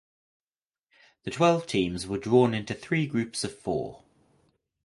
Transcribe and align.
The 1.25 1.29
twelve 1.29 1.67
teams 1.67 2.07
were 2.07 2.17
drawn 2.17 2.55
into 2.55 2.73
three 2.73 3.05
groups 3.05 3.43
of 3.43 3.55
four. 3.55 4.01